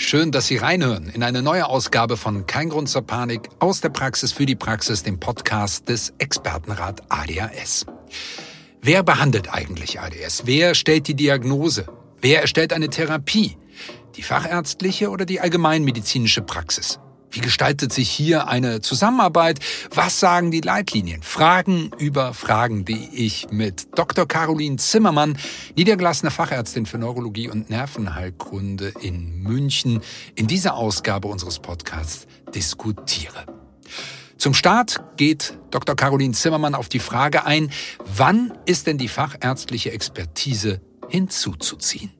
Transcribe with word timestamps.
Schön, 0.00 0.30
dass 0.30 0.46
Sie 0.46 0.58
reinhören 0.58 1.08
in 1.08 1.24
eine 1.24 1.42
neue 1.42 1.66
Ausgabe 1.66 2.16
von 2.16 2.46
Kein 2.46 2.68
Grund 2.68 2.88
zur 2.88 3.02
Panik 3.02 3.48
aus 3.58 3.80
der 3.80 3.88
Praxis 3.88 4.30
für 4.30 4.46
die 4.46 4.54
Praxis, 4.54 5.02
dem 5.02 5.18
Podcast 5.18 5.88
des 5.88 6.14
Expertenrat 6.18 7.02
ADHS. 7.08 7.84
Wer 8.80 9.02
behandelt 9.02 9.52
eigentlich 9.52 9.98
ADS? 9.98 10.44
Wer 10.44 10.76
stellt 10.76 11.08
die 11.08 11.16
Diagnose? 11.16 11.86
Wer 12.20 12.42
erstellt 12.42 12.72
eine 12.72 12.90
Therapie? 12.90 13.56
Die 14.14 14.22
fachärztliche 14.22 15.10
oder 15.10 15.26
die 15.26 15.40
allgemeinmedizinische 15.40 16.42
Praxis? 16.42 17.00
Wie 17.30 17.40
gestaltet 17.40 17.92
sich 17.92 18.10
hier 18.10 18.48
eine 18.48 18.80
Zusammenarbeit? 18.80 19.58
Was 19.94 20.18
sagen 20.18 20.50
die 20.50 20.60
Leitlinien? 20.60 21.22
Fragen 21.22 21.90
über 21.98 22.32
Fragen, 22.32 22.84
die 22.84 23.08
ich 23.12 23.48
mit 23.50 23.98
Dr. 23.98 24.26
Caroline 24.26 24.76
Zimmermann, 24.76 25.36
niedergelassene 25.76 26.30
Fachärztin 26.30 26.86
für 26.86 26.98
Neurologie 26.98 27.48
und 27.48 27.68
Nervenheilkunde 27.68 28.92
in 29.00 29.42
München, 29.42 30.00
in 30.34 30.46
dieser 30.46 30.74
Ausgabe 30.74 31.28
unseres 31.28 31.58
Podcasts 31.58 32.26
diskutiere. 32.54 33.44
Zum 34.38 34.54
Start 34.54 35.02
geht 35.16 35.58
Dr. 35.70 35.96
Caroline 35.96 36.32
Zimmermann 36.32 36.74
auf 36.74 36.88
die 36.88 37.00
Frage 37.00 37.44
ein, 37.44 37.70
wann 38.06 38.56
ist 38.64 38.86
denn 38.86 38.96
die 38.96 39.08
fachärztliche 39.08 39.90
Expertise 39.90 40.80
hinzuzuziehen? 41.08 42.17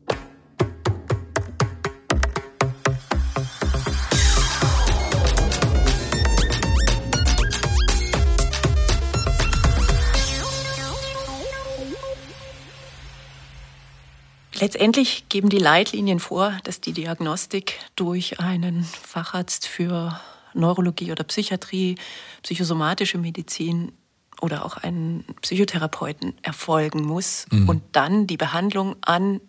Letztendlich 14.60 15.28
geben 15.28 15.48
die 15.48 15.58
Leitlinien 15.58 16.18
vor, 16.18 16.52
dass 16.64 16.80
die 16.80 16.92
Diagnostik 16.92 17.78
durch 17.94 18.40
einen 18.40 18.82
Facharzt 18.82 19.68
für 19.68 20.20
Neurologie 20.54 21.12
oder 21.12 21.22
Psychiatrie, 21.24 21.96
psychosomatische 22.42 23.18
Medizin 23.18 23.92
oder 24.40 24.64
auch 24.64 24.76
einen 24.76 25.24
Psychotherapeuten 25.42 26.34
erfolgen 26.42 27.02
muss 27.02 27.46
mhm. 27.50 27.68
und 27.68 27.82
dann 27.92 28.26
die 28.26 28.36
Behandlung 28.36 28.96
an 29.02 29.40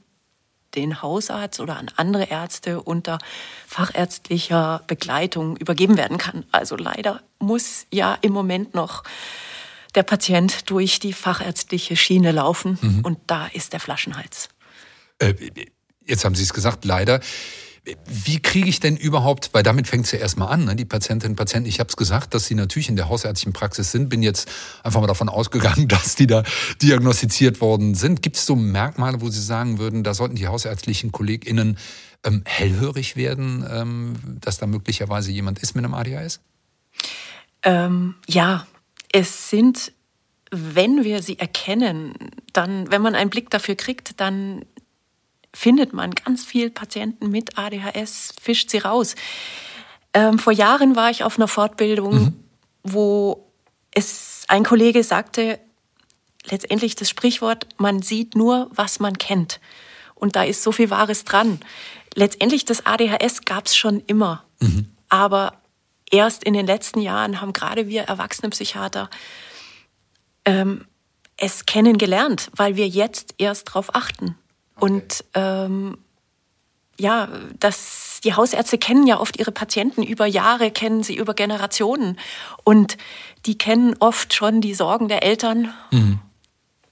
den 0.75 1.01
Hausarzt 1.01 1.59
oder 1.59 1.77
an 1.77 1.89
andere 1.95 2.25
Ärzte 2.25 2.81
unter 2.81 3.17
fachärztlicher 3.65 4.83
Begleitung 4.85 5.57
übergeben 5.57 5.97
werden 5.97 6.19
kann. 6.19 6.45
Also 6.51 6.75
leider 6.75 7.21
muss 7.39 7.87
ja 7.91 8.15
im 8.21 8.33
Moment 8.33 8.75
noch 8.75 9.03
der 9.95 10.03
Patient 10.03 10.69
durch 10.69 10.99
die 10.99 11.13
fachärztliche 11.13 11.95
Schiene 11.95 12.31
laufen 12.31 12.77
mhm. 12.79 13.01
und 13.01 13.17
da 13.25 13.47
ist 13.47 13.73
der 13.73 13.79
Flaschenhals. 13.79 14.49
Äh, 15.19 15.33
jetzt 16.05 16.25
haben 16.25 16.35
Sie 16.35 16.43
es 16.43 16.53
gesagt, 16.53 16.85
leider. 16.85 17.19
Wie 18.05 18.39
kriege 18.39 18.67
ich 18.67 18.79
denn 18.79 18.97
überhaupt, 18.97 19.49
weil 19.53 19.63
damit 19.63 19.87
fängt 19.87 20.05
es 20.05 20.11
ja 20.11 20.19
erstmal 20.19 20.49
an, 20.49 20.65
ne? 20.65 20.75
die 20.75 20.85
Patientinnen 20.85 21.31
und 21.31 21.37
Patienten, 21.37 21.67
ich 21.67 21.79
habe 21.79 21.89
es 21.89 21.95
gesagt, 21.95 22.33
dass 22.33 22.45
sie 22.45 22.53
natürlich 22.53 22.89
in 22.89 22.97
der 22.97 23.09
hausärztlichen 23.09 23.53
Praxis 23.53 23.91
sind, 23.91 24.09
bin 24.09 24.21
jetzt 24.21 24.51
einfach 24.83 24.99
mal 24.99 25.07
davon 25.07 25.29
ausgegangen, 25.29 25.87
dass 25.87 26.15
die 26.15 26.27
da 26.27 26.43
diagnostiziert 26.81 27.61
worden 27.61 27.95
sind. 27.95 28.21
Gibt 28.21 28.35
es 28.35 28.45
so 28.45 28.55
Merkmale, 28.55 29.21
wo 29.21 29.29
Sie 29.29 29.41
sagen 29.41 29.79
würden, 29.79 30.03
da 30.03 30.13
sollten 30.13 30.35
die 30.35 30.47
hausärztlichen 30.47 31.11
KollegInnen 31.11 31.77
ähm, 32.23 32.43
hellhörig 32.45 33.15
werden, 33.15 33.65
ähm, 33.67 34.13
dass 34.41 34.57
da 34.57 34.67
möglicherweise 34.67 35.31
jemand 35.31 35.59
ist 35.59 35.73
mit 35.73 35.83
einem 35.83 35.93
ADHS? 35.93 36.41
Ähm, 37.63 38.15
ja, 38.27 38.67
es 39.11 39.49
sind 39.49 39.93
wenn 40.51 41.03
wir 41.03 41.21
sie 41.21 41.37
erkennen, 41.37 42.13
dann, 42.53 42.91
wenn 42.91 43.01
man 43.01 43.15
einen 43.15 43.29
Blick 43.29 43.49
dafür 43.49 43.75
kriegt, 43.75 44.19
dann 44.19 44.65
findet 45.53 45.93
man 45.93 46.11
ganz 46.11 46.43
viel 46.43 46.69
Patienten 46.69 47.29
mit 47.29 47.57
ADHS, 47.57 48.33
fischt 48.39 48.69
sie 48.69 48.79
raus. 48.79 49.15
Ähm, 50.13 50.39
vor 50.39 50.53
Jahren 50.53 50.95
war 50.95 51.09
ich 51.09 51.23
auf 51.23 51.37
einer 51.37 51.47
Fortbildung, 51.47 52.13
mhm. 52.13 52.43
wo 52.83 53.51
es 53.91 54.45
ein 54.47 54.63
Kollege 54.63 55.03
sagte, 55.03 55.59
letztendlich 56.45 56.95
das 56.95 57.09
Sprichwort, 57.09 57.67
man 57.77 58.01
sieht 58.01 58.35
nur, 58.35 58.69
was 58.73 58.99
man 58.99 59.17
kennt. 59.17 59.59
Und 60.15 60.35
da 60.35 60.43
ist 60.43 60.63
so 60.63 60.71
viel 60.71 60.89
Wahres 60.89 61.23
dran. 61.23 61.59
Letztendlich 62.15 62.65
das 62.65 62.85
ADHS 62.85 63.45
gab 63.45 63.67
es 63.67 63.75
schon 63.75 64.01
immer. 64.01 64.43
Mhm. 64.59 64.89
Aber 65.09 65.53
erst 66.11 66.43
in 66.43 66.53
den 66.53 66.65
letzten 66.65 67.01
Jahren 67.01 67.41
haben 67.41 67.53
gerade 67.53 67.87
wir 67.87 68.03
Erwachsenenpsychiater 68.03 69.09
ähm, 70.45 70.85
es 71.37 71.65
kennengelernt, 71.65 72.49
weil 72.55 72.75
wir 72.75 72.87
jetzt 72.87 73.35
erst 73.37 73.69
darauf 73.69 73.95
achten. 73.95 74.35
Und 74.79 75.23
ähm, 75.33 75.97
ja, 76.99 77.29
das, 77.59 78.19
die 78.23 78.33
Hausärzte 78.33 78.77
kennen 78.77 79.07
ja 79.07 79.19
oft 79.19 79.39
ihre 79.39 79.51
Patienten 79.51 80.03
über 80.03 80.25
Jahre, 80.25 80.69
kennen 80.69 81.01
sie 81.01 81.15
über 81.15 81.33
Generationen. 81.33 82.19
Und 82.63 82.97
die 83.45 83.57
kennen 83.57 83.95
oft 83.99 84.33
schon 84.33 84.61
die 84.61 84.73
Sorgen 84.73 85.07
der 85.07 85.23
Eltern 85.23 85.73
mhm. 85.91 86.19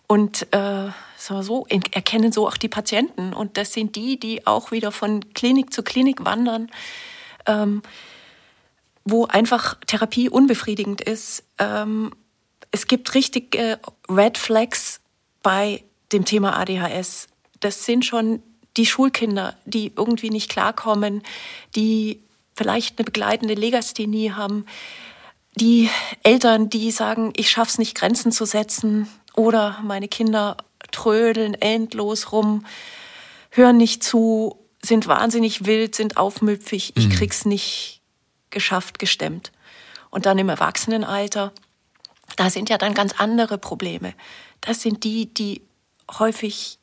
und 0.08 0.54
äh, 0.54 0.90
so, 1.18 1.68
erkennen 1.92 2.32
so 2.32 2.48
auch 2.48 2.58
die 2.58 2.70
Patienten. 2.70 3.34
Und 3.34 3.58
das 3.58 3.74
sind 3.74 3.96
die, 3.96 4.20
die 4.20 4.48
auch 4.48 4.72
wieder 4.72 4.92
von 4.92 5.34
Klinik 5.34 5.74
zu 5.74 5.84
Klinik 5.84 6.24
wandern, 6.24 6.72
ähm, 7.46 7.82
wo 9.04 9.26
einfach 9.26 9.76
Therapie 9.88 10.30
unbefriedigend 10.30 11.02
ist. 11.02 11.44
Ähm, 11.60 12.12
es 12.72 12.88
gibt 12.88 13.14
richtige 13.14 13.80
Red 14.10 14.38
Flags 14.38 15.02
bei 15.44 15.84
dem 16.12 16.24
Thema 16.24 16.58
ADHS 16.58 17.28
das 17.60 17.86
sind 17.86 18.06
schon 18.06 18.42
die 18.76 18.86
Schulkinder, 18.86 19.56
die 19.66 19.92
irgendwie 19.96 20.30
nicht 20.30 20.50
klarkommen, 20.50 21.24
die 21.76 22.22
vielleicht 22.56 22.98
eine 22.98 23.06
begleitende 23.06 23.54
Legasthenie 23.54 24.32
haben, 24.32 24.66
die 25.56 25.90
Eltern, 26.24 26.70
die 26.70 26.92
sagen, 26.92 27.34
ich 27.36 27.50
schaff's 27.50 27.80
nicht, 27.80 27.96
Grenzen 27.96 28.32
zu 28.32 28.46
setzen, 28.46 29.08
oder 29.38 29.80
meine 29.84 30.08
Kinder 30.08 30.58
trödeln 30.92 31.54
endlos 31.54 32.32
rum, 32.32 32.66
hören 33.52 33.78
nicht 33.78 34.04
zu, 34.04 34.58
sind 34.84 35.08
wahnsinnig 35.08 35.66
wild, 35.66 35.96
sind 35.96 36.18
aufmüpfig, 36.18 36.94
ich 36.98 37.08
mhm. 37.08 37.12
krieg's 37.12 37.46
nicht 37.46 38.02
geschafft, 38.50 38.98
gestemmt. 39.00 39.52
Und 40.10 40.26
dann 40.26 40.40
im 40.40 40.50
Erwachsenenalter, 40.50 41.54
da 42.36 42.50
sind 42.50 42.70
ja 42.70 42.78
dann 42.78 42.96
ganz 42.96 43.14
andere 43.20 43.58
Probleme. 43.58 44.14
Das 44.62 44.82
sind 44.82 45.04
die, 45.04 45.32
die 45.32 45.62
häufig 46.18 46.77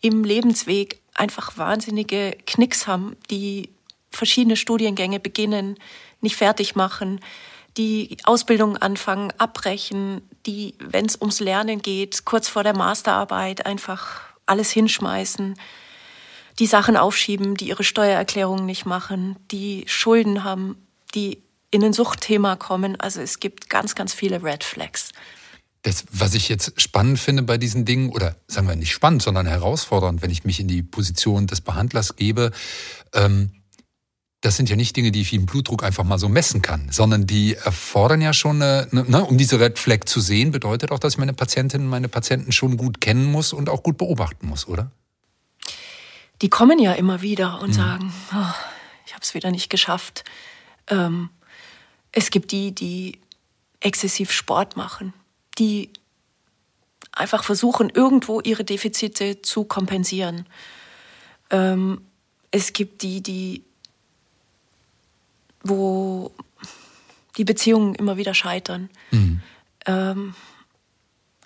im 0.00 0.24
Lebensweg 0.24 1.00
einfach 1.14 1.56
wahnsinnige 1.58 2.36
Knicks 2.46 2.86
haben, 2.86 3.16
die 3.30 3.68
verschiedene 4.10 4.56
Studiengänge 4.56 5.20
beginnen, 5.20 5.76
nicht 6.20 6.36
fertig 6.36 6.74
machen, 6.74 7.20
die 7.76 8.16
Ausbildung 8.24 8.76
anfangen, 8.76 9.32
abbrechen, 9.38 10.22
die, 10.46 10.74
wenn 10.78 11.06
es 11.06 11.16
ums 11.16 11.40
Lernen 11.40 11.82
geht, 11.82 12.24
kurz 12.24 12.48
vor 12.48 12.64
der 12.64 12.76
Masterarbeit 12.76 13.66
einfach 13.66 14.22
alles 14.46 14.70
hinschmeißen, 14.70 15.54
die 16.58 16.66
Sachen 16.66 16.96
aufschieben, 16.96 17.54
die 17.54 17.68
ihre 17.68 17.84
Steuererklärung 17.84 18.66
nicht 18.66 18.86
machen, 18.86 19.36
die 19.50 19.84
Schulden 19.86 20.44
haben, 20.44 20.76
die 21.14 21.42
in 21.70 21.84
ein 21.84 21.92
Suchtthema 21.92 22.56
kommen. 22.56 23.00
Also 23.00 23.20
es 23.20 23.38
gibt 23.38 23.70
ganz, 23.70 23.94
ganz 23.94 24.12
viele 24.12 24.42
Red 24.42 24.64
Flags. 24.64 25.12
Das, 25.82 26.04
was 26.12 26.34
ich 26.34 26.48
jetzt 26.48 26.80
spannend 26.80 27.18
finde 27.18 27.42
bei 27.42 27.56
diesen 27.56 27.86
Dingen, 27.86 28.10
oder 28.10 28.36
sagen 28.46 28.68
wir 28.68 28.76
nicht 28.76 28.92
spannend, 28.92 29.22
sondern 29.22 29.46
herausfordernd, 29.46 30.20
wenn 30.20 30.30
ich 30.30 30.44
mich 30.44 30.60
in 30.60 30.68
die 30.68 30.82
Position 30.82 31.46
des 31.46 31.62
Behandlers 31.62 32.16
gebe, 32.16 32.50
ähm, 33.14 33.50
das 34.42 34.56
sind 34.56 34.70
ja 34.70 34.76
nicht 34.76 34.96
Dinge, 34.96 35.10
die 35.10 35.20
ich 35.20 35.32
wie 35.32 35.36
im 35.36 35.46
Blutdruck 35.46 35.82
einfach 35.82 36.04
mal 36.04 36.18
so 36.18 36.28
messen 36.28 36.62
kann, 36.62 36.88
sondern 36.90 37.26
die 37.26 37.54
erfordern 37.56 38.22
ja 38.22 38.32
schon, 38.32 38.62
eine, 38.62 38.88
ne, 38.90 39.24
um 39.24 39.36
diese 39.36 39.60
Red 39.60 39.78
Flag 39.78 40.06
zu 40.06 40.20
sehen, 40.20 40.50
bedeutet 40.50 40.92
auch, 40.92 40.98
dass 40.98 41.14
ich 41.14 41.18
meine 41.18 41.34
Patientinnen, 41.34 41.86
meine 41.86 42.08
Patienten 42.08 42.52
schon 42.52 42.76
gut 42.76 43.00
kennen 43.00 43.30
muss 43.30 43.52
und 43.52 43.68
auch 43.68 43.82
gut 43.82 43.98
beobachten 43.98 44.48
muss, 44.48 44.66
oder? 44.66 44.90
Die 46.40 46.48
kommen 46.48 46.78
ja 46.78 46.92
immer 46.92 47.20
wieder 47.20 47.60
und 47.60 47.70
mhm. 47.70 47.74
sagen, 47.74 48.12
oh, 48.34 48.54
ich 49.04 49.12
habe 49.12 49.22
es 49.22 49.34
wieder 49.34 49.50
nicht 49.50 49.68
geschafft. 49.68 50.24
Ähm, 50.86 51.28
es 52.12 52.30
gibt 52.30 52.50
die, 52.52 52.74
die 52.74 53.18
exzessiv 53.80 54.32
Sport 54.32 54.76
machen 54.76 55.12
die 55.58 55.90
einfach 57.12 57.44
versuchen, 57.44 57.90
irgendwo 57.90 58.40
ihre 58.40 58.64
Defizite 58.64 59.42
zu 59.42 59.64
kompensieren. 59.64 60.46
Ähm, 61.50 62.02
es 62.50 62.72
gibt 62.72 63.02
die, 63.02 63.20
die, 63.22 63.62
wo 65.62 66.32
die 67.36 67.44
Beziehungen 67.44 67.94
immer 67.94 68.16
wieder 68.16 68.34
scheitern. 68.34 68.90
Mhm. 69.10 69.40
Ähm, 69.86 70.34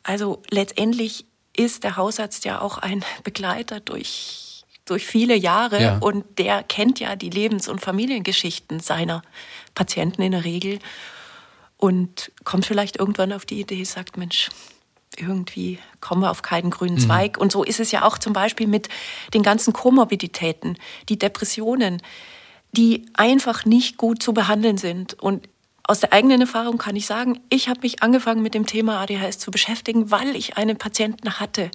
also 0.03 0.43
letztendlich 0.51 1.25
ist 1.57 1.85
der 1.85 1.97
Hausarzt 1.97 2.45
ja 2.45 2.61
auch 2.61 2.79
ein 2.79 3.05
Begleiter 3.25 3.81
durch, 3.81 4.65
durch 4.85 5.07
viele 5.07 5.35
Jahre 5.35 5.83
ja. 5.83 5.99
und 5.99 6.39
der 6.39 6.63
kennt 6.63 7.01
ja 7.01 7.17
die 7.17 7.31
Lebens- 7.31 7.69
und 7.69 7.81
Familiengeschichten 7.81 8.81
seiner 8.81 9.23
Patienten 9.75 10.23
in 10.23 10.33
der 10.33 10.45
Regel 10.45 10.79
und 11.85 12.33
kommt 12.45 12.65
vielleicht 12.65 12.97
irgendwann 12.97 13.31
auf 13.31 13.45
die 13.45 13.61
Idee, 13.61 13.85
sagt, 13.85 14.17
Mensch, 14.17 14.49
irgendwie 15.19 15.79
kommen 16.01 16.23
wir 16.23 16.31
auf 16.31 16.41
keinen 16.41 16.71
grünen 16.71 16.95
mhm. 16.95 17.01
Zweig. 17.01 17.37
Mhm. 17.37 17.43
Und 17.43 17.53
so 17.53 17.63
ist 17.63 17.79
es 17.79 17.93
ja 17.93 18.07
auch 18.07 18.17
zum 18.17 18.33
Beispiel 18.33 18.67
mit 18.67 18.89
den 19.35 19.43
ganzen 19.43 19.75
Komorbiditäten, 19.75 20.79
die 21.11 21.19
Depressionen. 21.19 22.01
die 22.73 23.07
einfach 23.13 23.67
nicht 23.67 23.99
gut 23.99 24.21
zu 24.21 24.33
behandeln 24.33 24.79
sind. 24.79 25.15
Und 25.15 25.49
aus 25.87 26.01
der 26.01 26.13
eigenen 26.13 26.41
Erfahrung 26.41 26.77
kann 26.79 26.97
ich 26.97 27.07
sagen, 27.07 27.39
ich 27.49 27.69
habe 27.69 27.81
mich 27.83 28.03
angefangen 28.03 28.43
mit 28.43 28.55
dem 28.55 28.67
Thema 28.67 29.01
ADHS 29.01 29.39
zu 29.39 29.53
beschäftigen, 29.53 30.11
weil 30.11 30.35
ich 30.35 30.57
einen 30.57 30.77
Patienten 30.77 31.39
hatte. 31.39 31.71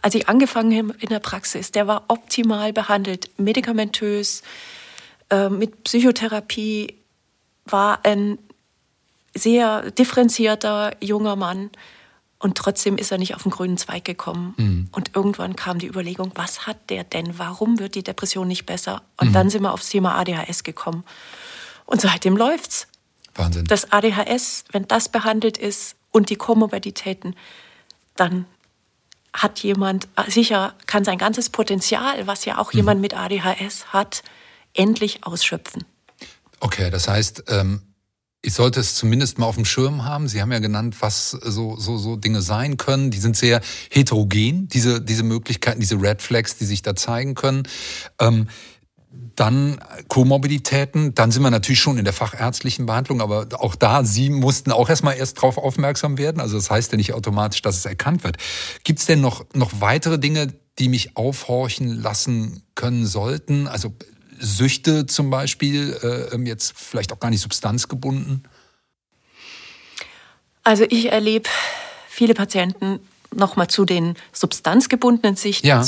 Als 0.00 0.14
ich 0.14 0.30
angefangen 0.30 0.74
habe 0.74 0.96
in 1.00 1.10
der 1.10 1.18
Praxis, 1.18 1.70
der 1.72 1.86
war 1.86 2.04
optimal 2.08 2.72
behandelt, 2.72 3.28
medikamentös, 3.38 4.42
äh, 5.28 5.50
mit 5.50 5.84
Psychotherapie, 5.84 6.96
war 7.66 8.06
ein 8.06 8.38
sehr 9.34 9.90
differenzierter 9.90 10.92
junger 11.00 11.36
Mann. 11.36 11.70
Und 12.38 12.58
trotzdem 12.58 12.98
ist 12.98 13.12
er 13.12 13.18
nicht 13.18 13.36
auf 13.36 13.44
den 13.44 13.52
grünen 13.52 13.76
Zweig 13.76 14.04
gekommen. 14.04 14.54
Mhm. 14.56 14.88
Und 14.90 15.12
irgendwann 15.14 15.54
kam 15.54 15.78
die 15.78 15.86
Überlegung, 15.86 16.32
was 16.34 16.66
hat 16.66 16.90
der 16.90 17.04
denn? 17.04 17.38
Warum 17.38 17.78
wird 17.78 17.94
die 17.94 18.02
Depression 18.02 18.48
nicht 18.48 18.66
besser? 18.66 19.02
Und 19.16 19.28
mhm. 19.28 19.32
dann 19.32 19.50
sind 19.50 19.62
wir 19.62 19.72
aufs 19.72 19.88
Thema 19.90 20.16
ADHS 20.16 20.64
gekommen. 20.64 21.04
Und 21.86 22.00
seitdem 22.00 22.36
läuft's. 22.36 22.88
Wahnsinn. 23.34 23.64
Das 23.64 23.92
ADHS, 23.92 24.64
wenn 24.72 24.88
das 24.88 25.08
behandelt 25.08 25.56
ist 25.56 25.94
und 26.10 26.30
die 26.30 26.36
Komorbiditäten, 26.36 27.36
dann 28.16 28.44
hat 29.32 29.60
jemand 29.60 30.08
sicher, 30.26 30.74
kann 30.86 31.04
sein 31.04 31.18
ganzes 31.18 31.48
Potenzial, 31.48 32.26
was 32.26 32.44
ja 32.44 32.58
auch 32.58 32.72
mhm. 32.72 32.78
jemand 32.78 33.00
mit 33.00 33.14
ADHS 33.14 33.92
hat, 33.92 34.22
endlich 34.74 35.24
ausschöpfen. 35.24 35.84
Okay, 36.60 36.90
das 36.90 37.08
heißt, 37.08 37.44
ähm, 37.48 37.82
ich 38.42 38.54
sollte 38.54 38.80
es 38.80 38.96
zumindest 38.96 39.38
mal 39.38 39.46
auf 39.46 39.54
dem 39.54 39.64
Schirm 39.64 40.04
haben. 40.04 40.26
Sie 40.26 40.42
haben 40.42 40.50
ja 40.50 40.58
genannt, 40.58 40.96
was 41.00 41.30
so, 41.30 41.76
so, 41.76 41.96
so 41.96 42.16
Dinge 42.16 42.42
sein 42.42 42.76
können. 42.76 43.12
Die 43.12 43.18
sind 43.18 43.36
sehr 43.36 43.60
heterogen, 43.88 44.68
diese, 44.68 45.00
diese 45.00 45.22
Möglichkeiten, 45.22 45.78
diese 45.78 46.00
Red 46.02 46.20
Flags, 46.20 46.56
die 46.56 46.64
sich 46.64 46.82
da 46.82 46.96
zeigen 46.96 47.34
können. 47.34 47.62
Ähm, 48.18 48.48
dann 49.36 49.78
Komorbiditäten, 50.08 51.14
dann 51.14 51.30
sind 51.30 51.42
wir 51.42 51.50
natürlich 51.50 51.80
schon 51.80 51.98
in 51.98 52.04
der 52.04 52.12
fachärztlichen 52.12 52.86
Behandlung, 52.86 53.20
aber 53.20 53.46
auch 53.58 53.74
da, 53.76 54.04
Sie 54.04 54.28
mussten 54.28 54.72
auch 54.72 54.88
erstmal 54.88 55.16
erst 55.16 55.40
drauf 55.40 55.56
aufmerksam 55.56 56.18
werden. 56.18 56.40
Also 56.40 56.56
das 56.56 56.70
heißt 56.70 56.92
ja 56.92 56.98
nicht 56.98 57.14
automatisch, 57.14 57.62
dass 57.62 57.78
es 57.78 57.84
erkannt 57.84 58.24
wird. 58.24 58.38
Gibt 58.84 58.98
es 58.98 59.06
denn 59.06 59.20
noch, 59.20 59.44
noch 59.54 59.70
weitere 59.80 60.18
Dinge, 60.18 60.52
die 60.78 60.88
mich 60.88 61.16
aufhorchen 61.16 62.02
lassen 62.02 62.62
können 62.74 63.06
sollten? 63.06 63.68
Also 63.68 63.94
Süchte 64.42 65.06
zum 65.06 65.30
Beispiel, 65.30 65.98
äh, 66.02 66.34
ähm, 66.34 66.46
jetzt 66.46 66.74
vielleicht 66.76 67.12
auch 67.12 67.20
gar 67.20 67.30
nicht 67.30 67.40
substanzgebunden? 67.40 68.42
Also 70.64 70.84
ich 70.88 71.10
erlebe 71.10 71.48
viele 72.08 72.34
Patienten 72.34 73.00
nochmal 73.34 73.68
zu 73.68 73.84
den 73.84 74.16
substanzgebundenen 74.32 75.36
Süchten, 75.36 75.66
ja. 75.66 75.82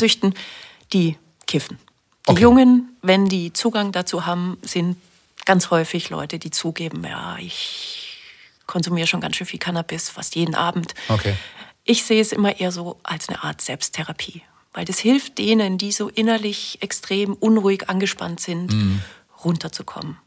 die 0.93 1.17
kiffen. 1.47 1.79
Die 2.27 2.31
okay. 2.31 2.43
Jungen, 2.43 2.97
wenn 3.03 3.27
die 3.27 3.53
Zugang 3.53 3.93
dazu 3.93 4.25
haben, 4.25 4.57
sind 4.63 4.97
ganz 5.45 5.71
häufig 5.71 6.09
Leute, 6.09 6.39
die 6.39 6.51
zugeben, 6.51 7.05
ja, 7.05 7.37
ich 7.39 8.23
konsumiere 8.67 9.07
schon 9.07 9.21
ganz 9.21 9.37
schön 9.37 9.47
viel 9.47 9.59
Cannabis, 9.59 10.09
fast 10.09 10.37
jeden 10.37 10.55
Abend. 10.55 10.95
Okay. 11.09 11.37
Ich 11.85 12.05
sehe 12.05 12.23
es 12.23 12.33
immer 12.33 12.59
eher 12.59 12.73
so 12.73 12.99
als 13.03 13.29
eine 13.29 13.45
Art 13.45 13.61
Selbsttherapie 13.61 14.43
weil 14.75 14.85
das 14.85 14.99
hilft 14.99 15.39
denen, 15.39 15.79
die 15.79 15.93
so 15.93 16.09
innerlich 16.09 16.79
extrem 16.83 17.33
unruhig 17.33 17.89
angespannt 17.89 18.41
sind, 18.41 18.73
mhm. 18.73 19.01
runterzukommen. 19.45 20.19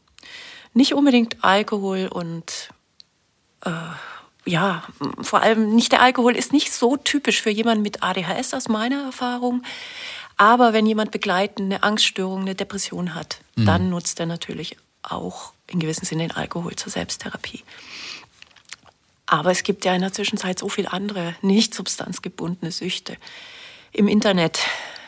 Nicht 0.72 0.94
unbedingt 0.94 1.44
Alkohol 1.44 2.08
und 2.08 2.70
äh, 3.64 3.70
ja, 4.46 4.82
vor 5.20 5.42
allem 5.42 5.74
nicht 5.74 5.92
der 5.92 6.00
Alkohol 6.00 6.34
ist 6.34 6.52
nicht 6.52 6.72
so 6.72 6.96
typisch 6.96 7.42
für 7.42 7.50
jemanden 7.50 7.82
mit 7.82 8.02
ADHS 8.02 8.54
aus 8.54 8.68
meiner 8.68 9.04
Erfahrung. 9.04 9.62
Aber 10.38 10.72
wenn 10.72 10.86
jemand 10.86 11.10
begleitend 11.10 11.72
eine 11.72 11.82
Angststörung, 11.82 12.42
eine 12.42 12.54
Depression 12.54 13.14
hat, 13.14 13.40
mhm. 13.56 13.66
dann 13.66 13.90
nutzt 13.90 14.18
er 14.18 14.26
natürlich 14.26 14.76
auch 15.02 15.52
in 15.66 15.78
gewissem 15.78 16.04
Sinne 16.04 16.28
den 16.28 16.36
Alkohol 16.36 16.74
zur 16.76 16.90
Selbsttherapie. 16.90 17.64
Aber 19.26 19.50
es 19.50 19.62
gibt 19.62 19.84
ja 19.84 19.94
in 19.94 20.00
der 20.00 20.12
Zwischenzeit 20.14 20.58
so 20.58 20.70
viele 20.70 20.90
andere 20.90 21.34
nicht 21.42 21.74
substanzgebundene 21.74 22.72
Süchte 22.72 23.18
im 23.92 24.08
Internet, 24.08 24.60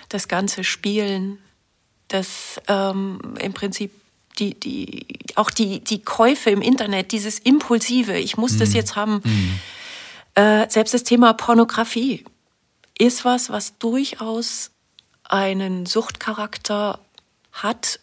das 0.09 0.29
ganze 0.29 0.65
Spielen, 0.65 1.38
das 2.09 2.61
ähm, 2.69 3.21
im 3.41 3.53
Prinzip 3.53 3.93
die, 4.38 4.59
die, 4.59 5.06
auch 5.37 5.50
die, 5.50 5.81
die 5.81 6.03
Käufe 6.03 6.50
im 6.50 6.62
Internet, 6.62 7.12
dieses 7.12 7.38
Impulsive, 7.38 8.19
ich 8.19 8.37
muss 8.37 8.53
mhm. 8.53 8.59
das 8.61 8.73
jetzt 8.73 8.97
haben. 8.97 9.21
Mhm. 9.25 9.61
Äh, 10.35 10.71
selbst 10.71 10.94
das 10.94 11.05
Thema 11.05 11.32
Pornografie 11.35 12.25
ist 12.99 13.25
was, 13.25 13.50
was 13.50 13.79
durchaus 13.79 14.71
einen 15.25 15.87
Suchtcharakter 15.87 16.99
hat 17.53 18.00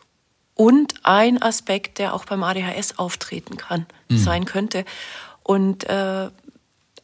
und 0.56 0.94
ein 1.04 1.42
Aspekt, 1.42 2.00
der 2.00 2.14
auch 2.14 2.26
beim 2.26 2.44
ADHS 2.44 2.98
auftreten 2.98 3.58
kann, 3.58 3.86
mhm. 4.10 4.18
sein 4.18 4.46
könnte. 4.46 4.86
Und 5.44 5.86
äh, 5.86 6.30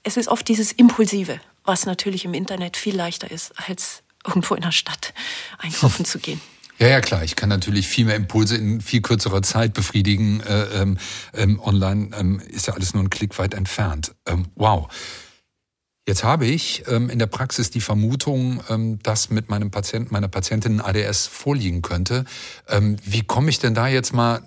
es 0.04 0.18
ist 0.18 0.28
oft 0.28 0.48
dieses 0.48 0.72
Impulsive, 0.72 1.40
was 1.64 1.86
natürlich 1.86 2.26
im 2.26 2.34
Internet 2.34 2.78
viel 2.78 2.96
leichter 2.96 3.30
ist, 3.32 3.54
als 3.56 4.04
irgendwo 4.26 4.56
in 4.56 4.62
der 4.62 4.72
Stadt 4.72 5.14
einkaufen 5.58 6.06
zu 6.06 6.20
gehen. 6.20 6.42
Ja, 6.80 6.88
ja, 6.88 7.02
klar. 7.02 7.24
Ich 7.24 7.36
kann 7.36 7.50
natürlich 7.50 7.88
viel 7.88 8.06
mehr 8.06 8.16
Impulse 8.16 8.58
in 8.58 8.82
viel 8.82 9.02
kürzerer 9.02 9.42
Zeit 9.42 9.74
befriedigen. 9.74 10.42
Äh, 10.42 10.64
ähm, 10.82 10.98
ähm, 11.34 11.60
online 11.60 12.10
ähm, 12.18 12.40
ist 12.40 12.68
ja 12.68 12.74
alles 12.74 12.94
nur 12.94 13.04
ein 13.04 13.12
Klick 13.12 13.38
weit 13.38 13.54
entfernt. 13.54 14.14
Ähm, 14.26 14.48
wow. 14.56 14.92
Jetzt 16.08 16.24
habe 16.24 16.46
ich 16.48 16.84
ähm, 16.88 17.10
in 17.10 17.20
der 17.20 17.28
Praxis 17.28 17.70
die 17.70 17.80
Vermutung, 17.80 18.62
ähm, 18.70 19.00
dass 19.04 19.30
mit 19.30 19.50
meinem 19.50 19.72
Patienten, 19.72 20.12
meiner 20.12 20.28
Patientin 20.28 20.82
ADS 20.82 21.28
vorliegen 21.28 21.84
könnte. 21.84 22.26
wie 23.06 23.22
komme 23.22 23.50
ich 23.50 23.60
denn 23.60 23.76
da 23.76 23.88
jetzt 23.88 24.12
mal 24.12 24.42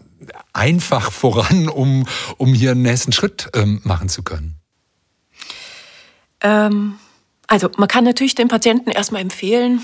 einfach 0.52 1.12
voran, 1.12 1.68
um, 1.68 2.06
um 2.36 2.52
hier 2.52 2.72
einen 2.72 2.82
nächsten 2.82 3.12
Schritt 3.12 3.50
machen 3.84 4.08
zu 4.08 4.22
können? 4.22 4.56
Ähm, 6.40 6.98
also 7.46 7.70
man 7.76 7.88
kann 7.88 8.04
natürlich 8.04 8.34
den 8.34 8.48
Patienten 8.48 8.90
erstmal 8.90 9.22
empfehlen, 9.22 9.82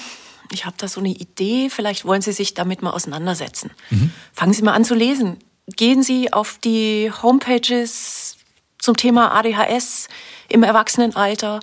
ich 0.52 0.66
habe 0.66 0.76
da 0.78 0.88
so 0.88 1.00
eine 1.00 1.10
Idee, 1.10 1.70
vielleicht 1.70 2.04
wollen 2.04 2.22
Sie 2.22 2.32
sich 2.32 2.54
damit 2.54 2.82
mal 2.82 2.90
auseinandersetzen. 2.90 3.70
Mhm. 3.90 4.12
Fangen 4.32 4.52
Sie 4.52 4.62
mal 4.62 4.74
an 4.74 4.84
zu 4.84 4.94
lesen. 4.94 5.38
Gehen 5.76 6.02
Sie 6.02 6.32
auf 6.32 6.58
die 6.62 7.10
Homepages 7.22 8.36
zum 8.78 8.96
Thema 8.96 9.32
ADHS 9.32 10.08
im 10.48 10.62
Erwachsenenalter, 10.62 11.60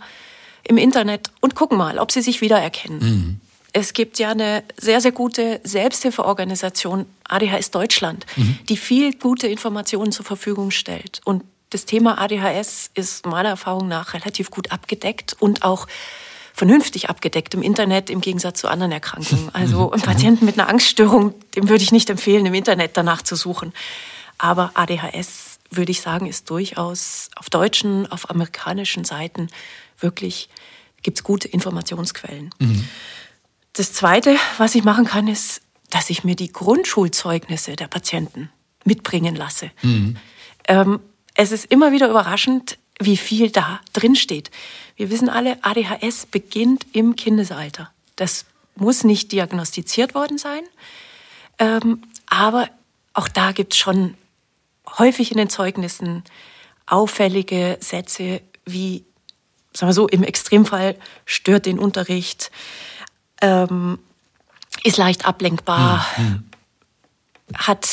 im 0.63 0.77
Internet 0.77 1.29
und 1.41 1.55
gucken 1.55 1.77
mal, 1.77 1.99
ob 1.99 2.11
Sie 2.11 2.21
sich 2.21 2.41
wiedererkennen. 2.41 2.99
Mhm. 2.99 3.39
Es 3.71 3.93
gibt 3.93 4.17
ja 4.17 4.31
eine 4.31 4.63
sehr, 4.77 4.99
sehr 4.99 5.11
gute 5.11 5.61
Selbsthilfeorganisation, 5.63 7.05
ADHS 7.25 7.71
Deutschland, 7.71 8.25
mhm. 8.35 8.57
die 8.67 8.77
viel 8.77 9.13
gute 9.13 9.47
Informationen 9.47 10.11
zur 10.11 10.25
Verfügung 10.25 10.71
stellt. 10.71 11.21
Und 11.25 11.43
das 11.69 11.85
Thema 11.85 12.19
ADHS 12.19 12.89
ist 12.93 13.25
meiner 13.25 13.49
Erfahrung 13.49 13.87
nach 13.87 14.13
relativ 14.13 14.49
gut 14.49 14.71
abgedeckt 14.71 15.35
und 15.39 15.63
auch 15.63 15.87
vernünftig 16.53 17.09
abgedeckt 17.09 17.53
im 17.53 17.61
Internet 17.61 18.09
im 18.09 18.21
Gegensatz 18.21 18.59
zu 18.59 18.67
anderen 18.67 18.91
Erkrankungen. 18.91 19.49
Also 19.53 19.91
ein 19.91 20.01
Patienten 20.01 20.45
mit 20.45 20.59
einer 20.59 20.67
Angststörung, 20.67 21.33
dem 21.55 21.69
würde 21.69 21.83
ich 21.83 21.91
nicht 21.91 22.09
empfehlen, 22.09 22.45
im 22.45 22.53
Internet 22.53 22.97
danach 22.97 23.21
zu 23.21 23.35
suchen. 23.35 23.73
Aber 24.37 24.71
ADHS, 24.73 25.59
würde 25.69 25.91
ich 25.91 26.01
sagen, 26.01 26.25
ist 26.25 26.49
durchaus 26.49 27.29
auf 27.35 27.49
deutschen, 27.49 28.11
auf 28.11 28.29
amerikanischen 28.29 29.05
Seiten 29.05 29.47
wirklich, 29.99 30.49
gibt 31.03 31.19
es 31.19 31.23
gute 31.23 31.47
Informationsquellen. 31.47 32.49
Mhm. 32.59 32.87
Das 33.73 33.93
Zweite, 33.93 34.35
was 34.57 34.75
ich 34.75 34.83
machen 34.83 35.05
kann, 35.05 35.27
ist, 35.27 35.61
dass 35.89 36.09
ich 36.09 36.23
mir 36.23 36.35
die 36.35 36.51
Grundschulzeugnisse 36.51 37.75
der 37.75 37.87
Patienten 37.87 38.49
mitbringen 38.83 39.35
lasse. 39.35 39.71
Mhm. 39.81 40.17
Ähm, 40.67 40.99
es 41.39 41.53
ist 41.53 41.65
immer 41.71 41.93
wieder 41.93 42.09
überraschend, 42.09 42.77
wie 42.99 43.15
viel 43.15 43.49
da 43.49 43.79
drin 43.93 44.17
steht. 44.17 44.51
Wir 44.97 45.09
wissen 45.09 45.29
alle, 45.29 45.57
ADHS 45.63 46.25
beginnt 46.25 46.85
im 46.91 47.15
Kindesalter. 47.15 47.89
Das 48.17 48.45
muss 48.75 49.05
nicht 49.05 49.31
diagnostiziert 49.31 50.15
worden 50.15 50.37
sein, 50.37 50.63
ähm, 51.57 52.01
aber 52.25 52.69
auch 53.13 53.29
da 53.29 53.53
gibt 53.53 53.73
es 53.73 53.79
schon 53.79 54.15
häufig 54.97 55.31
in 55.31 55.37
den 55.37 55.49
Zeugnissen 55.49 56.23
auffällige 56.87 57.77
Sätze 57.79 58.41
wie, 58.65 59.05
sagen 59.73 59.89
wir 59.89 59.93
so, 59.93 60.09
im 60.09 60.23
Extremfall 60.23 60.97
stört 61.25 61.67
den 61.67 61.79
Unterricht, 61.79 62.51
ähm, 63.41 63.97
ist 64.83 64.97
leicht 64.97 65.25
ablenkbar, 65.25 66.05
mhm. 66.17 66.48
Hat 67.55 67.87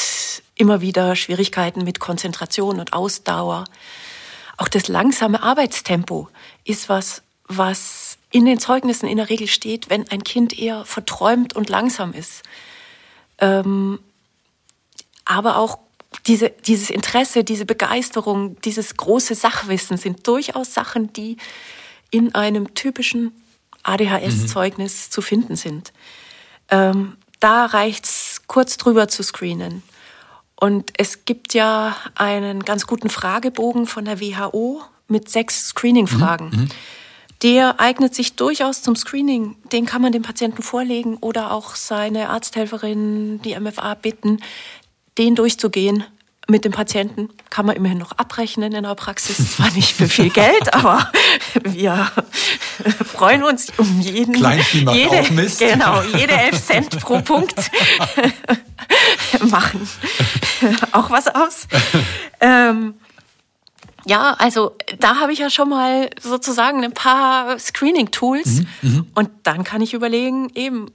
immer 0.55 0.81
wieder 0.81 1.17
Schwierigkeiten 1.17 1.85
mit 1.85 2.01
Konzentration 2.01 2.81
und 2.81 2.93
Ausdauer. 2.93 3.65
Auch 4.57 4.69
das 4.69 4.89
langsame 4.89 5.43
Arbeitstempo 5.43 6.29
ist 6.65 6.89
was, 6.89 7.23
was 7.47 8.19
in 8.31 8.45
den 8.45 8.59
Zeugnissen 8.59 9.09
in 9.09 9.19
der 9.19 9.29
Regel 9.29 9.47
steht, 9.47 9.91
wenn 9.91 10.09
ein 10.11 10.25
Kind 10.25 10.59
eher 10.59 10.85
verträumt 10.85 11.55
und 11.55 11.69
langsam 11.69 12.13
ist. 12.13 12.43
Ähm, 13.39 13.99
aber 15.25 15.59
auch 15.59 15.79
diese, 16.27 16.51
dieses 16.51 16.91
Interesse, 16.91 17.45
diese 17.45 17.67
Begeisterung, 17.67 18.61
dieses 18.63 18.97
große 18.97 19.35
Sachwissen 19.35 19.97
sind 19.97 20.27
durchaus 20.27 20.73
Sachen, 20.73 21.13
die 21.13 21.37
in 22.11 22.35
einem 22.35 22.75
typischen 22.75 23.33
ADHS-Zeugnis 23.83 25.07
mhm. 25.07 25.11
zu 25.11 25.23
finden 25.23 25.57
sind. 25.57 25.93
Ähm, 26.71 27.17
da 27.41 27.67
reicht's 27.67 28.43
kurz 28.47 28.77
drüber 28.77 29.09
zu 29.09 29.23
screenen 29.23 29.83
Und 30.55 30.93
es 30.97 31.25
gibt 31.25 31.55
ja 31.55 31.97
einen 32.15 32.65
ganz 32.65 32.87
guten 32.87 33.11
Fragebogen 33.11 33.87
von 33.87 34.05
der 34.05 34.21
WHO 34.21 34.83
mit 35.09 35.29
sechs 35.29 35.69
Screening-Fragen. 35.69 36.51
Mhm. 36.51 36.61
mhm. 36.61 36.69
Der 37.43 37.81
eignet 37.81 38.15
sich 38.15 38.35
durchaus 38.37 38.81
zum 38.81 38.97
Screening. 38.97 39.57
Den 39.71 39.85
kann 39.85 40.01
man 40.01 40.11
dem 40.11 40.23
Patienten 40.23 40.63
vorlegen 40.63 41.19
oder 41.19 41.53
auch 41.53 41.75
seine 41.75 42.31
Arzthelferin, 42.31 43.43
die 43.43 43.55
MFA 43.61 43.93
bitten, 43.93 44.41
den 45.19 45.35
durchzugehen 45.35 46.05
mit 46.49 46.65
dem 46.65 46.73
Patienten 46.73 47.29
kann 47.51 47.67
man 47.67 47.75
immerhin 47.75 47.99
noch 47.99 48.13
abrechnen 48.13 48.73
in 48.73 48.85
der 48.85 48.95
Praxis. 48.95 49.57
Zwar 49.57 49.71
nicht 49.73 49.93
für 49.93 50.09
viel 50.09 50.31
Geld, 50.31 50.73
aber 50.75 51.11
wir 51.65 52.11
freuen 53.05 53.43
uns 53.43 53.73
um 53.79 54.01
jeden. 54.01 54.35
Kleinvieh 54.35 54.83
macht 54.83 54.97
jede, 54.97 55.21
auch 55.21 55.31
Mist. 55.31 55.59
Genau, 55.59 56.03
jede 56.03 56.33
elf 56.33 56.65
Cent 56.65 57.01
pro 57.01 57.21
Punkt 57.21 57.71
machen 59.51 59.89
auch 60.93 61.11
was 61.11 61.29
aus. 61.29 61.67
Ähm, 62.41 62.95
ja, 64.05 64.35
also 64.35 64.77
da 64.99 65.17
habe 65.17 65.33
ich 65.33 65.39
ja 65.41 65.51
schon 65.51 65.69
mal 65.69 66.11
sozusagen 66.21 66.85
ein 66.85 66.93
paar 66.93 67.59
Screening-Tools 67.59 68.63
mhm, 68.83 68.91
mhm, 68.91 69.07
und 69.15 69.31
dann 69.43 69.65
kann 69.65 69.83
ich 69.83 69.95
überlegen, 69.95 70.51
eben, 70.55 70.91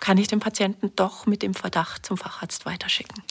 kann 0.00 0.18
ich 0.18 0.28
den 0.28 0.40
Patienten 0.40 0.92
doch 0.94 1.26
mit 1.26 1.42
dem 1.42 1.54
Verdacht 1.54 2.04
zum 2.04 2.16
Facharzt 2.18 2.66
weiterschicken. 2.66 3.22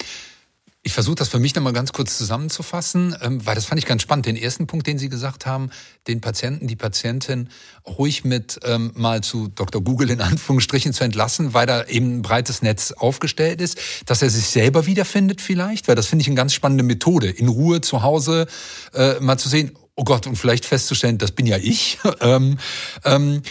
Ich 0.87 0.93
versuche 0.93 1.15
das 1.15 1.27
für 1.27 1.39
mich 1.39 1.53
nochmal 1.53 1.73
ganz 1.73 1.91
kurz 1.91 2.17
zusammenzufassen, 2.17 3.13
ähm, 3.21 3.45
weil 3.45 3.55
das 3.55 3.65
fand 3.65 3.77
ich 3.77 3.85
ganz 3.85 4.03
spannend. 4.03 4.25
Den 4.25 4.37
ersten 4.37 4.67
Punkt, 4.67 4.87
den 4.87 4.97
Sie 4.97 5.09
gesagt 5.09 5.45
haben, 5.45 5.69
den 6.07 6.21
Patienten, 6.21 6.65
die 6.67 6.77
Patientin 6.77 7.49
ruhig 7.85 8.23
mit 8.23 8.57
ähm, 8.63 8.93
mal 8.95 9.19
zu 9.19 9.49
Dr. 9.49 9.83
Google 9.83 10.11
in 10.11 10.21
Anführungsstrichen 10.21 10.93
zu 10.93 11.03
entlassen, 11.03 11.53
weil 11.53 11.65
da 11.65 11.83
eben 11.83 12.19
ein 12.19 12.21
breites 12.21 12.61
Netz 12.61 12.93
aufgestellt 12.93 13.59
ist, 13.59 13.77
dass 14.05 14.21
er 14.21 14.29
sich 14.29 14.45
selber 14.45 14.85
wiederfindet 14.85 15.41
vielleicht, 15.41 15.89
weil 15.89 15.95
das 15.95 16.05
finde 16.05 16.21
ich 16.21 16.27
eine 16.29 16.37
ganz 16.37 16.53
spannende 16.53 16.85
Methode, 16.85 17.29
in 17.31 17.49
Ruhe 17.49 17.81
zu 17.81 18.01
Hause 18.01 18.47
äh, 18.93 19.19
mal 19.19 19.37
zu 19.37 19.49
sehen, 19.49 19.73
oh 19.95 20.05
Gott, 20.05 20.25
und 20.25 20.37
vielleicht 20.37 20.63
festzustellen, 20.63 21.17
das 21.17 21.33
bin 21.33 21.47
ja 21.47 21.57
ich. 21.57 21.97
ähm, 22.21 22.59
ähm, 23.03 23.41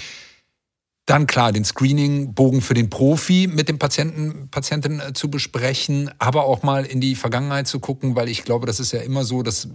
dann 1.06 1.28
klar, 1.28 1.52
den 1.52 1.64
Screening-Bogen 1.64 2.60
für 2.60 2.74
den 2.74 2.90
Profi 2.90 3.46
mit 3.46 3.68
dem 3.68 3.78
Patienten, 3.78 4.48
Patienten 4.50 5.00
äh, 5.00 5.12
zu 5.12 5.30
besprechen, 5.30 6.10
aber 6.18 6.44
auch 6.44 6.62
mal 6.64 6.84
in 6.84 7.00
die 7.00 7.14
Vergangenheit 7.14 7.68
zu 7.68 7.78
gucken, 7.78 8.16
weil 8.16 8.28
ich 8.28 8.44
glaube, 8.44 8.66
das 8.66 8.80
ist 8.80 8.92
ja 8.92 9.00
immer 9.00 9.24
so, 9.24 9.42
dass 9.42 9.66
äh, 9.66 9.68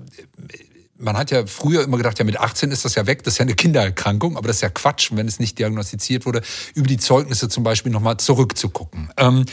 man 0.98 1.18
hat 1.18 1.32
ja 1.32 1.48
früher 1.48 1.84
immer 1.84 1.98
gedacht, 1.98 2.20
ja 2.20 2.26
mit 2.26 2.38
18 2.38 2.70
ist 2.70 2.86
das 2.86 2.96
ja 2.96 3.08
weg, 3.08 3.24
das 3.24 3.36
ist 3.36 3.38
ja 3.40 3.44
eine 3.44 3.56
Kindererkrankung, 3.56 4.38
aber 4.38 4.48
das 4.48 4.58
ist 4.58 4.62
ja 4.62 4.70
Quatsch, 4.70 5.12
wenn 5.14 5.28
es 5.28 5.40
nicht 5.40 5.58
diagnostiziert 5.58 6.26
wurde, 6.26 6.42
über 6.76 6.88
die 6.88 6.98
Zeugnisse 6.98 7.50
zum 7.50 7.64
Beispiel 7.64 7.92
nochmal 7.92 8.18
zurückzugucken. 8.18 9.10
Ähm, 9.18 9.46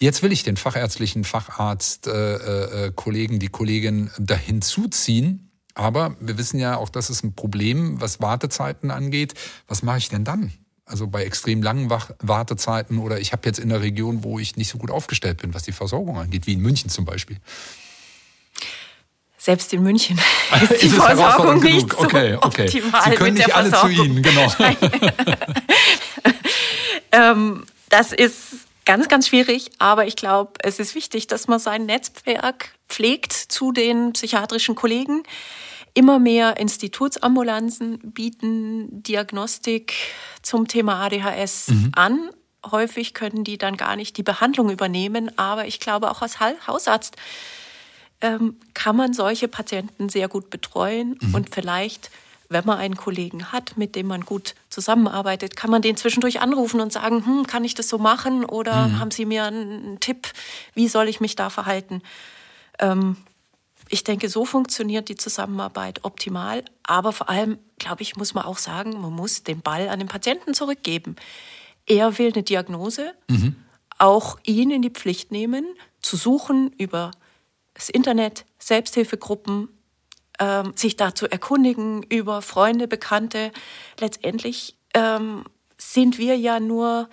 Jetzt 0.00 0.22
will 0.22 0.32
ich 0.32 0.42
den 0.42 0.56
fachärztlichen 0.56 1.24
Facharzt, 1.24 2.08
äh, 2.08 2.86
äh, 2.86 2.92
Kollegen, 2.94 3.38
die 3.38 3.48
Kollegin 3.48 4.10
dahin 4.18 4.60
zuziehen. 4.60 5.43
Aber 5.74 6.16
wir 6.20 6.38
wissen 6.38 6.58
ja 6.58 6.76
auch, 6.76 6.88
das 6.88 7.10
ist 7.10 7.24
ein 7.24 7.34
Problem, 7.34 8.00
was 8.00 8.20
Wartezeiten 8.20 8.90
angeht. 8.90 9.34
Was 9.66 9.82
mache 9.82 9.98
ich 9.98 10.08
denn 10.08 10.24
dann? 10.24 10.52
Also 10.86 11.06
bei 11.06 11.24
extrem 11.24 11.62
langen 11.62 11.90
Wartezeiten 11.90 12.98
oder 12.98 13.18
ich 13.18 13.32
habe 13.32 13.42
jetzt 13.46 13.58
in 13.58 13.70
der 13.70 13.80
Region, 13.80 14.22
wo 14.22 14.38
ich 14.38 14.56
nicht 14.56 14.68
so 14.68 14.78
gut 14.78 14.90
aufgestellt 14.90 15.38
bin, 15.38 15.54
was 15.54 15.62
die 15.62 15.72
Versorgung 15.72 16.18
angeht, 16.18 16.46
wie 16.46 16.52
in 16.52 16.60
München 16.60 16.90
zum 16.90 17.04
Beispiel. 17.04 17.38
Selbst 19.38 19.72
in 19.72 19.82
München 19.82 20.18
ist 20.62 20.82
die 20.82 20.86
ist 20.86 20.94
Versorgung 20.94 21.60
nicht 21.60 21.90
so 21.90 21.98
okay, 21.98 22.36
okay. 22.40 22.64
optimal. 22.64 23.02
Sie 23.04 23.10
können 23.16 23.34
nicht 23.34 23.54
alle 23.54 23.72
zu 23.72 23.88
Ihnen, 23.88 24.22
genau. 24.22 24.52
ähm, 27.12 27.64
das 27.88 28.12
ist 28.12 28.42
ganz, 28.84 29.08
ganz 29.08 29.28
schwierig, 29.28 29.70
aber 29.78 30.06
ich 30.06 30.16
glaube, 30.16 30.52
es 30.60 30.78
ist 30.78 30.94
wichtig, 30.94 31.26
dass 31.26 31.48
man 31.48 31.58
sein 31.58 31.86
Netzwerk 31.86 32.74
pflegt 32.88 33.32
zu 33.32 33.72
den 33.72 34.12
psychiatrischen 34.12 34.74
Kollegen. 34.74 35.22
Immer 35.94 36.18
mehr 36.18 36.56
Institutsambulanzen 36.58 37.98
bieten 38.12 39.02
Diagnostik 39.02 39.94
zum 40.42 40.66
Thema 40.66 41.04
ADHS 41.04 41.68
mhm. 41.68 41.92
an. 41.94 42.30
Häufig 42.70 43.14
können 43.14 43.44
die 43.44 43.58
dann 43.58 43.76
gar 43.76 43.94
nicht 43.94 44.16
die 44.16 44.22
Behandlung 44.22 44.70
übernehmen, 44.70 45.30
aber 45.38 45.66
ich 45.66 45.80
glaube 45.80 46.10
auch 46.10 46.22
als 46.22 46.38
Hausarzt 46.40 47.16
ähm, 48.20 48.56
kann 48.72 48.96
man 48.96 49.12
solche 49.12 49.48
Patienten 49.48 50.08
sehr 50.08 50.28
gut 50.28 50.50
betreuen 50.50 51.18
mhm. 51.20 51.34
und 51.34 51.54
vielleicht 51.54 52.10
wenn 52.54 52.64
man 52.64 52.78
einen 52.78 52.96
Kollegen 52.96 53.52
hat, 53.52 53.76
mit 53.76 53.94
dem 53.94 54.06
man 54.06 54.22
gut 54.22 54.54
zusammenarbeitet, 54.70 55.56
kann 55.56 55.70
man 55.70 55.82
den 55.82 55.96
zwischendurch 55.96 56.40
anrufen 56.40 56.80
und 56.80 56.92
sagen, 56.92 57.26
hm, 57.26 57.46
kann 57.46 57.64
ich 57.64 57.74
das 57.74 57.88
so 57.88 57.98
machen 57.98 58.44
oder 58.44 58.88
mhm. 58.88 59.00
haben 59.00 59.10
Sie 59.10 59.26
mir 59.26 59.44
einen 59.44 60.00
Tipp, 60.00 60.32
wie 60.72 60.88
soll 60.88 61.08
ich 61.08 61.20
mich 61.20 61.36
da 61.36 61.50
verhalten? 61.50 62.00
Ähm, 62.78 63.16
ich 63.88 64.04
denke, 64.04 64.28
so 64.28 64.44
funktioniert 64.44 65.08
die 65.08 65.16
Zusammenarbeit 65.16 66.04
optimal. 66.04 66.64
Aber 66.82 67.12
vor 67.12 67.28
allem, 67.28 67.58
glaube 67.78 68.02
ich, 68.02 68.16
muss 68.16 68.34
man 68.34 68.44
auch 68.44 68.58
sagen, 68.58 69.00
man 69.00 69.12
muss 69.12 69.42
den 69.42 69.60
Ball 69.60 69.88
an 69.88 69.98
den 69.98 70.08
Patienten 70.08 70.54
zurückgeben. 70.54 71.16
Er 71.86 72.18
will 72.18 72.32
eine 72.32 72.42
Diagnose, 72.42 73.14
mhm. 73.28 73.56
auch 73.98 74.38
ihn 74.44 74.70
in 74.70 74.82
die 74.82 74.90
Pflicht 74.90 75.32
nehmen, 75.32 75.66
zu 76.00 76.16
suchen 76.16 76.72
über 76.78 77.10
das 77.74 77.88
Internet, 77.88 78.46
Selbsthilfegruppen, 78.58 79.68
ähm, 80.38 80.72
sich 80.76 80.96
da 80.96 81.14
zu 81.14 81.30
erkundigen 81.30 82.02
über 82.04 82.42
Freunde, 82.42 82.88
Bekannte. 82.88 83.52
Letztendlich 83.98 84.76
ähm, 84.94 85.44
sind 85.78 86.18
wir 86.18 86.36
ja 86.36 86.60
nur 86.60 87.08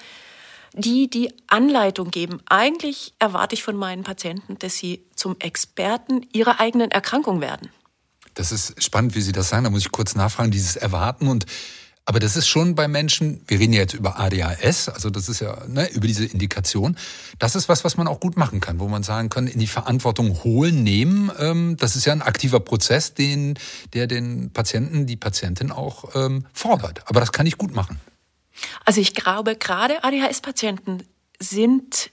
die, 0.74 1.10
die 1.10 1.34
Anleitung 1.48 2.12
geben. 2.12 2.42
Eigentlich 2.48 3.14
erwarte 3.20 3.56
ich 3.56 3.64
von 3.64 3.76
meinen 3.76 4.04
Patienten, 4.04 4.58
dass 4.60 4.78
sie 4.78 5.06
zum 5.16 5.36
Experten 5.40 6.26
ihrer 6.32 6.60
eigenen 6.60 6.92
Erkrankung 6.92 7.42
werden. 7.42 7.70
Das 8.34 8.52
ist 8.52 8.82
spannend, 8.82 9.16
wie 9.16 9.22
Sie 9.22 9.34
das 9.34 9.50
sagen. 9.50 9.66
Da 9.66 9.70
muss 9.70 9.82
ich 9.82 9.92
kurz 9.92 10.16
nachfragen, 10.16 10.52
dieses 10.52 10.78
Erwarten 10.78 11.28
und 11.28 11.46
aber 12.12 12.20
das 12.20 12.36
ist 12.36 12.50
schon 12.50 12.76
bei 12.76 12.90
Menschen, 12.90 13.42
wir 13.48 13.58
reden 13.58 13.72
ja 13.72 13.80
jetzt 13.80 13.94
über 13.94 14.20
ADHS, 14.20 14.90
also 14.90 15.10
das 15.10 15.30
ist 15.30 15.40
ja 15.40 15.66
ne, 15.66 15.90
über 15.92 16.08
diese 16.08 16.26
Indikation. 16.26 16.98
Das 17.40 17.56
ist 17.56 17.70
was, 17.70 17.86
was 17.86 17.96
man 17.96 18.06
auch 18.10 18.20
gut 18.20 18.36
machen 18.36 18.60
kann, 18.60 18.82
wo 18.82 18.90
man 18.90 19.02
sagen 19.02 19.30
kann, 19.30 19.48
in 19.48 19.62
die 19.62 19.68
Verantwortung 19.68 20.44
holen, 20.44 20.84
nehmen. 20.84 21.32
Ähm, 21.40 21.78
das 21.78 21.96
ist 21.96 22.04
ja 22.04 22.12
ein 22.12 22.22
aktiver 22.22 22.60
Prozess, 22.60 23.14
den, 23.14 23.58
der 23.94 24.08
den 24.08 24.52
Patienten, 24.52 25.06
die 25.06 25.16
Patientin 25.16 25.72
auch 25.72 26.14
ähm, 26.14 26.46
fordert. 26.52 27.02
Aber 27.06 27.22
das 27.22 27.32
kann 27.32 27.46
ich 27.46 27.58
gut 27.58 27.74
machen. 27.74 28.02
Also 28.84 29.00
ich 29.00 29.14
glaube, 29.14 29.56
gerade 29.56 30.04
ADHS-Patienten 30.04 31.04
sind 31.40 32.12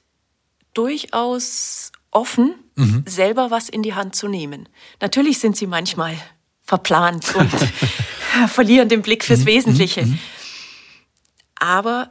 durchaus 0.75 1.91
offen, 2.13 2.55
mhm. 2.77 3.03
selber 3.05 3.51
was 3.51 3.69
in 3.69 3.83
die 3.83 3.95
Hand 3.95 4.15
zu 4.15 4.29
nehmen. 4.29 4.69
Natürlich 5.01 5.41
sind 5.41 5.57
sie 5.57 5.67
manchmal 5.67 6.15
verplant 6.63 7.35
und 7.35 7.51
verlieren 8.49 8.89
den 8.89 9.03
Blick 9.03 9.25
fürs 9.25 9.41
mhm. 9.41 9.47
Wesentliche. 9.47 10.07
Mhm. 10.07 10.19
Aber 11.57 12.11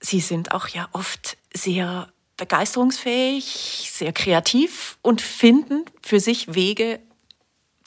sie 0.00 0.20
sind 0.20 0.52
auch 0.52 0.68
ja 0.68 0.88
oft 0.92 1.36
sehr 1.52 2.08
begeisterungsfähig, 2.36 3.88
sehr 3.92 4.12
kreativ 4.12 4.98
und 5.02 5.22
finden 5.22 5.84
für 6.02 6.20
sich 6.20 6.54
Wege, 6.54 7.00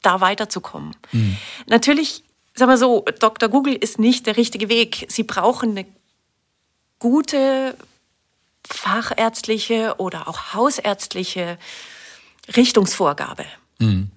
da 0.02 0.20
weiterzukommen. 0.20 0.96
Mhm. 1.12 1.36
Natürlich 1.66 2.24
sagen 2.54 2.70
wir 2.70 2.78
so, 2.78 3.04
Dr. 3.18 3.48
Google 3.48 3.74
ist 3.74 3.98
nicht 3.98 4.26
der 4.26 4.36
richtige 4.36 4.68
Weg. 4.68 5.06
Sie 5.08 5.22
brauchen 5.22 5.70
eine 5.70 5.86
gute 6.98 7.76
fachärztliche 8.66 9.94
oder 9.98 10.28
auch 10.28 10.54
hausärztliche 10.54 11.58
Richtungsvorgabe, 12.56 13.44
mhm. 13.78 14.10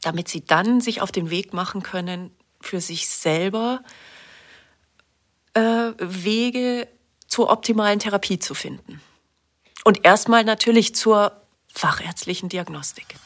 damit 0.00 0.28
sie 0.28 0.44
dann 0.44 0.80
sich 0.80 1.00
auf 1.00 1.12
den 1.12 1.30
Weg 1.30 1.52
machen 1.52 1.82
können, 1.82 2.30
für 2.66 2.80
sich 2.80 3.08
selber 3.08 3.82
äh, 5.54 5.60
Wege 5.98 6.88
zur 7.26 7.50
optimalen 7.50 7.98
Therapie 7.98 8.38
zu 8.38 8.54
finden. 8.54 9.00
Und 9.84 10.04
erstmal 10.04 10.44
natürlich 10.44 10.94
zur 10.94 11.40
fachärztlichen 11.72 12.48
Diagnostik. 12.48 13.16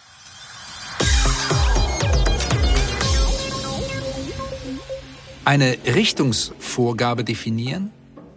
eine 5.44 5.78
Richtungsvorgabe 5.84 7.24
definieren, 7.24 7.90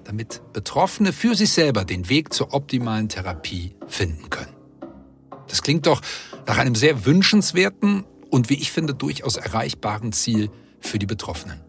damit 0.04 0.42
Betroffene 0.52 1.14
für 1.14 1.36
sich 1.36 1.52
selber 1.52 1.86
den 1.86 2.10
Weg 2.10 2.34
zur 2.34 2.54
optimalen 2.54 3.10
Therapie 3.10 3.76
finden 3.88 4.32
können. 4.32 4.54
Das 5.48 5.62
klingt 5.62 5.86
doch 5.86 6.02
nach 6.48 6.58
einem 6.58 6.74
sehr 6.74 7.06
wünschenswerten 7.06 8.04
und 8.32 8.50
wie 8.50 8.56
ich 8.56 8.72
finde 8.72 8.96
durchaus 8.96 9.36
erreichbaren 9.36 10.12
Ziel 10.12 10.50
für 10.84 11.00
die 11.00 11.06
Betroffenen. 11.06 11.62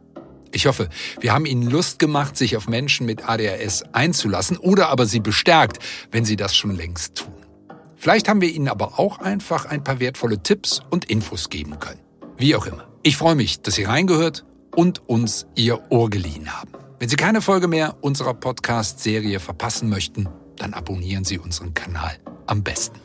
Ich 0.52 0.66
hoffe, 0.66 0.88
wir 1.20 1.32
haben 1.32 1.46
Ihnen 1.46 1.68
Lust 1.68 1.98
gemacht, 1.98 2.36
sich 2.36 2.56
auf 2.56 2.68
Menschen 2.68 3.06
mit 3.06 3.28
ADHS 3.28 3.82
einzulassen 3.92 4.56
oder 4.56 4.88
aber 4.88 5.06
Sie 5.06 5.20
bestärkt, 5.20 5.78
wenn 6.12 6.24
Sie 6.24 6.36
das 6.36 6.54
schon 6.54 6.76
längst 6.76 7.16
tun. 7.16 7.34
Vielleicht 7.96 8.28
haben 8.28 8.40
wir 8.40 8.50
Ihnen 8.50 8.68
aber 8.68 8.98
auch 9.00 9.18
einfach 9.18 9.64
ein 9.64 9.82
paar 9.82 9.98
wertvolle 9.98 10.42
Tipps 10.42 10.80
und 10.90 11.06
Infos 11.06 11.50
geben 11.50 11.80
können. 11.80 12.00
Wie 12.36 12.54
auch 12.54 12.66
immer. 12.66 12.86
Ich 13.02 13.16
freue 13.16 13.34
mich, 13.34 13.62
dass 13.62 13.74
Sie 13.74 13.84
reingehört 13.84 14.44
und 14.76 15.08
uns 15.08 15.46
Ihr 15.56 15.90
Ohr 15.90 16.08
geliehen 16.08 16.52
haben. 16.52 16.70
Wenn 16.98 17.08
Sie 17.08 17.16
keine 17.16 17.40
Folge 17.40 17.66
mehr 17.66 17.96
unserer 18.00 18.34
Podcast-Serie 18.34 19.40
verpassen 19.40 19.88
möchten, 19.88 20.28
dann 20.56 20.72
abonnieren 20.72 21.24
Sie 21.24 21.38
unseren 21.38 21.74
Kanal 21.74 22.16
am 22.46 22.62
besten. 22.62 23.00